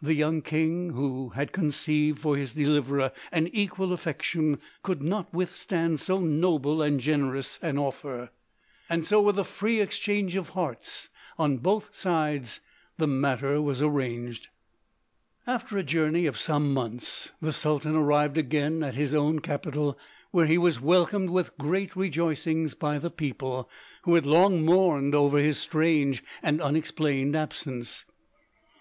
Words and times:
The 0.00 0.14
young 0.14 0.40
king, 0.40 0.90
who 0.90 1.30
had 1.30 1.50
conceived 1.50 2.20
for 2.20 2.36
his 2.36 2.52
deliverer 2.52 3.10
an 3.32 3.48
equal 3.48 3.92
affection, 3.92 4.60
could 4.84 5.02
not 5.02 5.34
withstand 5.34 5.98
so 5.98 6.20
noble 6.20 6.80
and 6.80 7.00
generous 7.00 7.58
an 7.60 7.76
offer: 7.76 8.30
and 8.88 9.04
so 9.04 9.20
with 9.20 9.36
a 9.36 9.42
free 9.42 9.80
exchange 9.80 10.36
of 10.36 10.50
hearts 10.50 11.08
on 11.40 11.56
both 11.56 11.92
sides 11.92 12.60
the 12.98 13.08
matter 13.08 13.60
was 13.60 13.82
arranged. 13.82 14.46
After 15.44 15.76
a 15.76 15.82
journey 15.82 16.26
of 16.26 16.38
some 16.38 16.72
months 16.72 17.32
the 17.42 17.52
Sultan 17.52 17.96
arrived 17.96 18.38
again 18.38 18.84
at 18.84 18.94
his 18.94 19.12
own 19.12 19.40
capital, 19.40 19.98
where 20.30 20.46
he 20.46 20.56
was 20.56 20.80
welcomed 20.80 21.30
with 21.30 21.58
great 21.58 21.96
rejoicings 21.96 22.74
by 22.74 23.00
the 23.00 23.10
people, 23.10 23.68
who 24.02 24.14
had 24.14 24.24
long 24.24 24.64
mourned 24.64 25.16
over 25.16 25.38
his 25.38 25.58
strange 25.58 26.22
and 26.44 26.62
unexplained 26.62 27.34
absence. 27.34 28.04